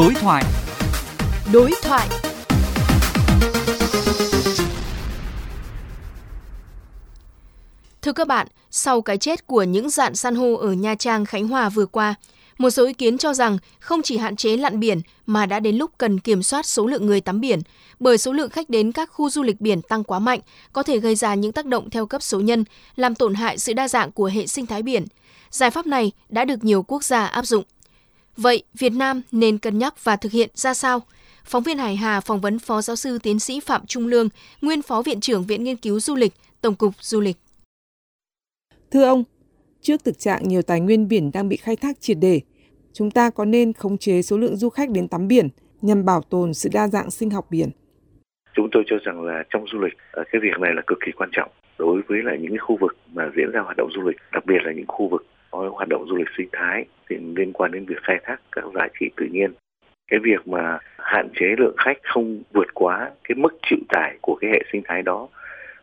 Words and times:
Đối 0.00 0.14
thoại. 0.14 0.44
Đối 1.52 1.72
thoại. 1.82 2.08
Thưa 8.02 8.12
các 8.12 8.28
bạn, 8.28 8.46
sau 8.70 9.00
cái 9.00 9.18
chết 9.18 9.46
của 9.46 9.62
những 9.62 9.90
dạn 9.90 10.14
san 10.14 10.34
hô 10.34 10.54
ở 10.54 10.72
Nha 10.72 10.94
Trang, 10.94 11.24
Khánh 11.24 11.48
Hòa 11.48 11.68
vừa 11.68 11.86
qua, 11.86 12.14
một 12.58 12.70
số 12.70 12.86
ý 12.86 12.92
kiến 12.92 13.18
cho 13.18 13.34
rằng 13.34 13.58
không 13.80 14.02
chỉ 14.02 14.16
hạn 14.16 14.36
chế 14.36 14.56
lặn 14.56 14.80
biển 14.80 15.00
mà 15.26 15.46
đã 15.46 15.60
đến 15.60 15.76
lúc 15.76 15.90
cần 15.98 16.20
kiểm 16.20 16.42
soát 16.42 16.66
số 16.66 16.86
lượng 16.86 17.06
người 17.06 17.20
tắm 17.20 17.40
biển, 17.40 17.60
bởi 18.00 18.18
số 18.18 18.32
lượng 18.32 18.50
khách 18.50 18.70
đến 18.70 18.92
các 18.92 19.10
khu 19.12 19.30
du 19.30 19.42
lịch 19.42 19.60
biển 19.60 19.82
tăng 19.82 20.04
quá 20.04 20.18
mạnh, 20.18 20.40
có 20.72 20.82
thể 20.82 20.98
gây 20.98 21.14
ra 21.14 21.34
những 21.34 21.52
tác 21.52 21.66
động 21.66 21.90
theo 21.90 22.06
cấp 22.06 22.22
số 22.22 22.40
nhân, 22.40 22.64
làm 22.96 23.14
tổn 23.14 23.34
hại 23.34 23.58
sự 23.58 23.72
đa 23.72 23.88
dạng 23.88 24.12
của 24.12 24.26
hệ 24.26 24.46
sinh 24.46 24.66
thái 24.66 24.82
biển. 24.82 25.06
Giải 25.50 25.70
pháp 25.70 25.86
này 25.86 26.12
đã 26.28 26.44
được 26.44 26.64
nhiều 26.64 26.82
quốc 26.82 27.04
gia 27.04 27.26
áp 27.26 27.46
dụng. 27.46 27.64
Vậy 28.42 28.62
Việt 28.74 28.92
Nam 28.92 29.22
nên 29.32 29.58
cân 29.58 29.78
nhắc 29.78 30.04
và 30.04 30.16
thực 30.16 30.32
hiện 30.32 30.50
ra 30.54 30.74
sao? 30.74 31.02
Phóng 31.44 31.62
viên 31.62 31.78
Hải 31.78 31.96
Hà 31.96 32.20
phỏng 32.20 32.40
vấn 32.40 32.58
Phó 32.58 32.82
Giáo 32.82 32.96
sư 32.96 33.18
Tiến 33.18 33.38
sĩ 33.38 33.60
Phạm 33.60 33.86
Trung 33.86 34.06
Lương, 34.06 34.28
nguyên 34.60 34.82
Phó 34.82 35.02
Viện 35.02 35.20
trưởng 35.20 35.46
Viện 35.46 35.64
Nghiên 35.64 35.76
cứu 35.76 36.00
Du 36.00 36.14
lịch, 36.14 36.32
Tổng 36.60 36.74
cục 36.74 36.94
Du 37.00 37.20
lịch. 37.20 37.36
Thưa 38.90 39.04
ông, 39.04 39.24
trước 39.82 40.04
thực 40.04 40.18
trạng 40.18 40.48
nhiều 40.48 40.62
tài 40.62 40.80
nguyên 40.80 41.08
biển 41.08 41.30
đang 41.32 41.48
bị 41.48 41.56
khai 41.56 41.76
thác 41.76 42.00
triệt 42.00 42.16
để, 42.20 42.40
chúng 42.92 43.10
ta 43.10 43.30
có 43.30 43.44
nên 43.44 43.72
khống 43.72 43.98
chế 43.98 44.22
số 44.22 44.38
lượng 44.38 44.56
du 44.56 44.68
khách 44.68 44.90
đến 44.90 45.08
tắm 45.08 45.28
biển 45.28 45.48
nhằm 45.82 46.04
bảo 46.04 46.22
tồn 46.22 46.54
sự 46.54 46.68
đa 46.72 46.88
dạng 46.88 47.10
sinh 47.10 47.30
học 47.30 47.46
biển? 47.50 47.70
Chúng 48.60 48.70
tôi 48.72 48.84
cho 48.86 48.96
rằng 49.04 49.22
là 49.22 49.44
trong 49.50 49.66
du 49.66 49.80
lịch, 49.80 49.96
ờ, 50.12 50.24
cái 50.32 50.40
việc 50.40 50.60
này 50.60 50.74
là 50.74 50.82
cực 50.86 50.98
kỳ 51.00 51.12
quan 51.12 51.28
trọng 51.32 51.50
đối 51.78 52.02
với 52.02 52.22
lại 52.22 52.38
những 52.38 52.50
cái 52.50 52.58
khu 52.58 52.76
vực 52.76 52.96
mà 53.14 53.30
diễn 53.36 53.50
ra 53.52 53.60
hoạt 53.60 53.76
động 53.76 53.90
du 53.92 54.02
lịch, 54.02 54.16
đặc 54.32 54.46
biệt 54.46 54.62
là 54.64 54.72
những 54.72 54.86
khu 54.86 55.08
vực 55.08 55.26
có 55.50 55.68
hoạt 55.72 55.88
động 55.88 56.06
du 56.08 56.16
lịch 56.16 56.28
sinh 56.36 56.48
thái 56.52 56.84
thì 57.08 57.16
liên 57.36 57.52
quan 57.52 57.70
đến 57.72 57.84
việc 57.84 58.02
khai 58.02 58.18
thác 58.22 58.36
các 58.52 58.64
giá 58.74 58.88
trị 59.00 59.10
tự 59.16 59.26
nhiên. 59.32 59.52
Cái 60.10 60.20
việc 60.22 60.48
mà 60.48 60.78
hạn 60.98 61.28
chế 61.34 61.46
lượng 61.58 61.74
khách 61.78 61.98
không 62.02 62.42
vượt 62.52 62.74
quá 62.74 63.10
cái 63.28 63.36
mức 63.36 63.58
chịu 63.70 63.78
tải 63.88 64.18
của 64.22 64.38
cái 64.40 64.50
hệ 64.50 64.62
sinh 64.72 64.82
thái 64.84 65.02
đó 65.02 65.28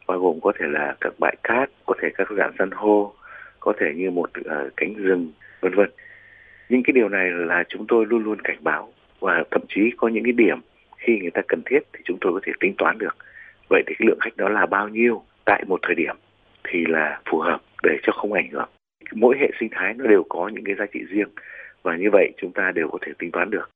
bao 0.08 0.20
gồm 0.20 0.40
có 0.42 0.52
thể 0.60 0.66
là 0.70 0.96
các 1.02 1.14
bãi 1.20 1.36
cát, 1.44 1.70
có 1.86 1.96
thể 2.02 2.10
các 2.18 2.28
dạng 2.38 2.52
san 2.60 2.72
hô, 2.72 3.14
có 3.60 3.74
thể 3.80 3.94
như 3.96 4.12
một 4.12 4.30
uh, 4.40 4.72
cánh 4.78 4.94
rừng, 4.94 5.32
vân 5.62 5.76
vân. 5.76 5.90
Những 6.70 6.84
cái 6.84 6.94
điều 6.94 7.10
này 7.10 7.30
là 7.32 7.64
chúng 7.70 7.86
tôi 7.88 8.06
luôn 8.06 8.24
luôn 8.24 8.42
cảnh 8.44 8.58
báo 8.62 8.94
và 9.20 9.44
thậm 9.52 9.62
chí 9.70 9.82
có 9.98 10.08
những 10.08 10.24
cái 10.24 10.34
điểm 10.34 10.60
khi 11.08 11.20
người 11.22 11.32
ta 11.32 11.42
cần 11.48 11.62
thiết 11.66 11.80
thì 11.94 12.00
chúng 12.06 12.18
tôi 12.22 12.34
có 12.34 12.40
thể 12.46 12.52
tính 12.60 12.74
toán 12.78 12.98
được. 12.98 13.16
Vậy 13.70 13.84
thì 13.88 13.96
cái 14.00 14.06
lượng 14.08 14.20
khách 14.22 14.38
đó 14.38 14.50
là 14.50 14.66
bao 14.66 14.88
nhiêu 14.90 15.24
tại 15.46 15.64
một 15.68 15.80
thời 15.84 15.96
điểm 15.96 16.16
thì 16.64 16.86
là 16.88 17.22
phù 17.32 17.40
hợp 17.40 17.62
để 17.84 17.98
cho 18.04 18.14
không 18.14 18.34
ảnh 18.34 18.50
hưởng. 18.52 18.70
Mỗi 19.14 19.38
hệ 19.40 19.48
sinh 19.60 19.70
thái 19.72 19.94
nó 19.94 20.08
đều 20.08 20.24
có 20.30 20.50
những 20.54 20.64
cái 20.64 20.76
giá 20.80 20.86
trị 20.94 21.00
riêng 21.10 21.30
và 21.84 21.96
như 21.98 22.10
vậy 22.12 22.32
chúng 22.38 22.52
ta 22.52 22.72
đều 22.76 22.88
có 22.92 22.98
thể 23.06 23.12
tính 23.20 23.32
toán 23.32 23.50
được. 23.50 23.70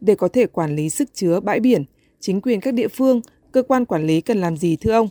Để 0.00 0.14
có 0.18 0.28
thể 0.32 0.46
quản 0.46 0.76
lý 0.76 0.88
sức 0.88 1.08
chứa 1.12 1.40
bãi 1.40 1.60
biển, 1.60 1.84
chính 2.20 2.40
quyền 2.40 2.60
các 2.60 2.74
địa 2.74 2.88
phương, 2.88 3.20
cơ 3.52 3.62
quan 3.62 3.84
quản 3.84 4.02
lý 4.02 4.20
cần 4.20 4.36
làm 4.36 4.56
gì 4.56 4.76
thưa 4.80 4.92
ông? 4.92 5.08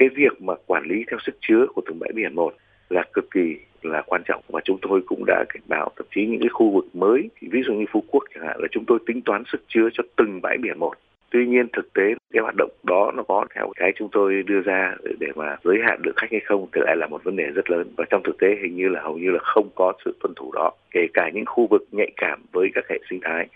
cái 0.00 0.08
việc 0.16 0.42
mà 0.42 0.54
quản 0.66 0.84
lý 0.86 1.04
theo 1.10 1.18
sức 1.26 1.34
chứa 1.40 1.66
của 1.74 1.82
từng 1.86 1.98
bãi 1.98 2.10
biển 2.14 2.34
một 2.34 2.54
là 2.88 3.04
cực 3.12 3.30
kỳ 3.30 3.56
là 3.82 4.02
quan 4.06 4.22
trọng 4.24 4.42
và 4.48 4.60
chúng 4.64 4.78
tôi 4.82 5.00
cũng 5.06 5.24
đã 5.26 5.44
cảnh 5.48 5.62
báo 5.68 5.90
thậm 5.96 6.06
chí 6.14 6.26
những 6.26 6.40
cái 6.40 6.48
khu 6.48 6.70
vực 6.70 6.86
mới 6.92 7.30
ví 7.40 7.62
dụ 7.66 7.74
như 7.74 7.84
phú 7.92 8.04
quốc 8.08 8.24
chẳng 8.34 8.46
hạn 8.46 8.56
là 8.60 8.68
chúng 8.70 8.84
tôi 8.86 8.98
tính 9.06 9.20
toán 9.22 9.42
sức 9.52 9.62
chứa 9.68 9.88
cho 9.92 10.04
từng 10.16 10.40
bãi 10.42 10.58
biển 10.58 10.78
một. 10.78 10.92
Tuy 11.30 11.46
nhiên 11.46 11.66
thực 11.72 11.92
tế 11.92 12.14
cái 12.32 12.42
hoạt 12.42 12.54
động 12.58 12.70
đó 12.82 13.12
nó 13.16 13.22
có 13.22 13.46
theo 13.54 13.72
cái 13.76 13.92
chúng 13.96 14.08
tôi 14.12 14.42
đưa 14.46 14.60
ra 14.60 14.94
để 15.20 15.28
mà 15.34 15.56
giới 15.64 15.78
hạn 15.84 16.00
lượng 16.04 16.14
khách 16.16 16.30
hay 16.30 16.40
không 16.40 16.66
thì 16.72 16.80
lại 16.84 16.96
là 16.96 17.06
một 17.06 17.24
vấn 17.24 17.36
đề 17.36 17.44
rất 17.44 17.70
lớn. 17.70 17.86
Và 17.96 18.04
trong 18.10 18.22
thực 18.24 18.38
tế 18.38 18.48
hình 18.62 18.76
như 18.76 18.88
là 18.88 19.00
hầu 19.02 19.18
như 19.18 19.30
là 19.30 19.38
không 19.42 19.68
có 19.74 19.92
sự 20.04 20.16
tuân 20.20 20.34
thủ 20.34 20.52
đó. 20.52 20.70
Kể 20.90 21.06
cả 21.14 21.30
những 21.34 21.44
khu 21.46 21.66
vực 21.66 21.84
nhạy 21.92 22.10
cảm 22.16 22.42
với 22.52 22.68
các 22.74 22.84
hệ 22.88 22.98
sinh 23.10 23.20
thái 23.22 23.46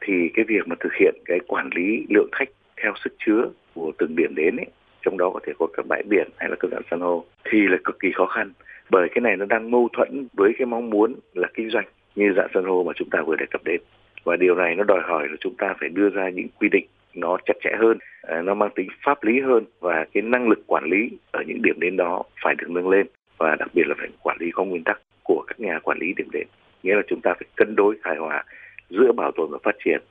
thì 0.00 0.30
cái 0.34 0.44
việc 0.48 0.68
mà 0.68 0.76
thực 0.80 0.94
hiện 1.00 1.14
cái 1.24 1.38
quản 1.46 1.70
lý 1.74 2.06
lượng 2.08 2.28
khách 2.32 2.48
theo 2.82 2.92
sức 3.04 3.12
chứa 3.26 3.48
của 3.74 3.92
từng 3.98 4.16
điểm 4.16 4.34
đến 4.36 4.56
ấy, 4.56 4.66
trong 5.02 5.18
đó 5.18 5.30
có 5.34 5.40
thể 5.46 5.52
có 5.58 5.66
các 5.72 5.86
bãi 5.88 6.02
biển 6.02 6.28
hay 6.36 6.48
là 6.50 6.56
các 6.60 6.70
dạng 6.70 6.82
san 6.90 7.00
hô 7.00 7.24
thì 7.44 7.58
là 7.68 7.76
cực 7.84 7.98
kỳ 8.00 8.12
khó 8.14 8.26
khăn 8.26 8.52
bởi 8.90 9.08
cái 9.08 9.20
này 9.20 9.36
nó 9.36 9.44
đang 9.44 9.70
mâu 9.70 9.88
thuẫn 9.92 10.28
với 10.32 10.52
cái 10.58 10.66
mong 10.66 10.90
muốn 10.90 11.14
là 11.34 11.48
kinh 11.54 11.70
doanh 11.70 11.86
như 12.14 12.32
dạng 12.36 12.48
san 12.54 12.64
hô 12.64 12.84
mà 12.84 12.92
chúng 12.96 13.10
ta 13.10 13.22
vừa 13.22 13.36
đề 13.36 13.46
cập 13.50 13.64
đến. 13.64 13.80
Và 14.24 14.36
điều 14.36 14.54
này 14.54 14.74
nó 14.74 14.84
đòi 14.84 15.00
hỏi 15.02 15.28
là 15.28 15.36
chúng 15.40 15.54
ta 15.58 15.74
phải 15.80 15.88
đưa 15.88 16.08
ra 16.08 16.28
những 16.28 16.48
quy 16.60 16.68
định 16.68 16.86
nó 17.14 17.38
chặt 17.46 17.54
chẽ 17.64 17.70
hơn 17.78 17.98
à, 18.22 18.42
nó 18.42 18.54
mang 18.54 18.70
tính 18.74 18.88
pháp 19.04 19.24
lý 19.24 19.40
hơn 19.40 19.64
và 19.80 20.06
cái 20.12 20.22
năng 20.22 20.48
lực 20.48 20.58
quản 20.66 20.84
lý 20.84 21.10
ở 21.30 21.42
những 21.46 21.62
điểm 21.62 21.80
đến 21.80 21.96
đó 21.96 22.22
phải 22.42 22.54
được 22.58 22.70
nâng 22.70 22.88
lên 22.88 23.06
và 23.38 23.56
đặc 23.58 23.68
biệt 23.74 23.86
là 23.86 23.94
phải 23.98 24.08
quản 24.22 24.36
lý 24.40 24.50
có 24.50 24.64
nguyên 24.64 24.84
tắc 24.84 25.00
của 25.22 25.44
các 25.46 25.60
nhà 25.60 25.78
quản 25.78 25.98
lý 25.98 26.12
điểm 26.16 26.28
đến. 26.32 26.46
Nghĩa 26.82 26.94
là 26.94 27.02
chúng 27.08 27.20
ta 27.20 27.34
phải 27.34 27.46
cân 27.56 27.76
đối 27.76 27.96
hài 28.02 28.16
hòa 28.16 28.44
giữa 28.90 29.12
bảo 29.12 29.32
tồn 29.32 29.50
và 29.50 29.58
phát 29.62 29.76
triển 29.84 30.02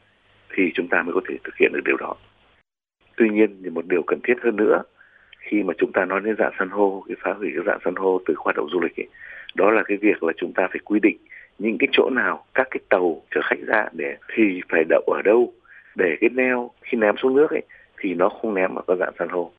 thì 0.55 0.71
chúng 0.75 0.87
ta 0.87 1.01
mới 1.01 1.13
có 1.13 1.21
thể 1.29 1.35
thực 1.43 1.57
hiện 1.59 1.71
được 1.73 1.81
điều 1.85 1.97
đó. 1.97 2.15
Tuy 3.17 3.29
nhiên 3.29 3.61
thì 3.63 3.69
một 3.69 3.85
điều 3.87 4.03
cần 4.03 4.19
thiết 4.23 4.35
hơn 4.41 4.55
nữa 4.55 4.83
khi 5.47 5.63
mà 5.63 5.73
chúng 5.77 5.91
ta 5.91 6.05
nói 6.05 6.21
đến 6.23 6.35
dạng 6.39 6.53
san 6.59 6.69
hô 6.69 7.03
cái 7.07 7.17
phá 7.23 7.33
hủy 7.33 7.49
cái 7.55 7.63
dạng 7.65 7.79
san 7.85 7.95
hô 7.95 8.21
từ 8.25 8.33
hoạt 8.37 8.55
động 8.55 8.69
du 8.71 8.79
lịch 8.79 8.99
ấy, 8.99 9.07
đó 9.55 9.71
là 9.71 9.83
cái 9.87 9.97
việc 9.97 10.23
là 10.23 10.33
chúng 10.37 10.53
ta 10.53 10.67
phải 10.71 10.79
quy 10.85 10.99
định 10.99 11.17
những 11.59 11.77
cái 11.79 11.87
chỗ 11.91 12.09
nào 12.09 12.45
các 12.53 12.67
cái 12.71 12.79
tàu 12.89 13.21
chở 13.35 13.41
khách 13.43 13.59
ra 13.67 13.85
để 13.91 14.15
thì 14.35 14.61
phải 14.69 14.83
đậu 14.89 15.01
ở 15.01 15.21
đâu 15.21 15.53
để 15.95 16.17
cái 16.21 16.29
neo 16.29 16.71
khi 16.81 16.97
ném 16.97 17.15
xuống 17.17 17.35
nước 17.35 17.51
ấy 17.51 17.63
thì 17.99 18.13
nó 18.13 18.29
không 18.29 18.53
ném 18.53 18.73
vào 18.73 18.83
các 18.87 18.95
dạng 18.99 19.13
san 19.19 19.29
hô. 19.29 19.51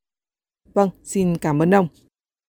Vâng, 0.74 0.88
xin 1.02 1.34
cảm 1.40 1.62
ơn 1.62 1.74
ông. 1.74 1.88